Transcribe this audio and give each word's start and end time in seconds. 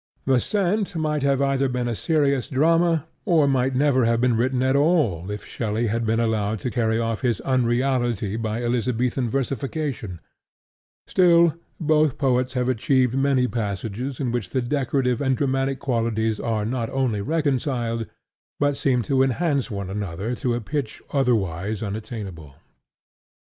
The 0.25 0.39
Cent 0.39 0.95
might 0.95 1.23
either 1.23 1.45
have 1.65 1.71
been 1.73 1.87
a 1.87 1.93
serious 1.95 2.47
drama 2.47 3.05
or 3.23 3.47
might 3.47 3.75
never 3.75 4.05
have 4.05 4.19
been 4.19 4.35
written 4.35 4.63
at 4.63 4.75
all 4.75 5.29
if 5.29 5.45
Shelley 5.45 5.85
had 5.93 6.01
not 6.01 6.07
been 6.07 6.19
allowed 6.19 6.59
to 6.61 6.71
carry 6.71 6.97
off 6.97 7.23
its 7.23 7.39
unreality 7.41 8.35
by 8.35 8.63
Elizabethan 8.63 9.29
versification. 9.29 10.19
Still, 11.05 11.53
both 11.79 12.17
poets 12.17 12.53
have 12.53 12.67
achieved 12.67 13.13
many 13.13 13.47
passages 13.47 14.19
in 14.19 14.31
which 14.31 14.49
the 14.49 14.61
decorative 14.63 15.21
and 15.21 15.37
dramatic 15.37 15.77
qualities 15.77 16.39
are 16.39 16.65
not 16.65 16.89
only 16.89 17.21
reconciled, 17.21 18.07
but 18.59 18.75
seem 18.75 19.03
to 19.03 19.21
enhance 19.21 19.69
one 19.69 19.91
another 19.91 20.33
to 20.33 20.55
a 20.55 20.61
pitch 20.61 21.03
otherwise 21.13 21.83
unattainable. 21.83 22.55